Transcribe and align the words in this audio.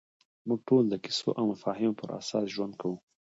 موږ 0.47 0.59
ټول 0.67 0.83
د 0.89 0.95
کیسو 1.03 1.29
او 1.39 1.43
مفاهیمو 1.53 1.97
پر 1.99 2.09
اساس 2.19 2.45
ژوند 2.53 2.73
کوو. 2.81 2.97